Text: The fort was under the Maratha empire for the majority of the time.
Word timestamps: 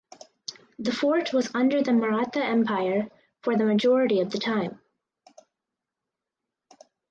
The 0.79 0.91
fort 0.91 1.31
was 1.31 1.51
under 1.53 1.83
the 1.83 1.93
Maratha 1.93 2.43
empire 2.43 3.07
for 3.43 3.55
the 3.55 3.65
majority 3.65 4.19
of 4.19 4.31
the 4.31 4.39
time. 4.39 4.79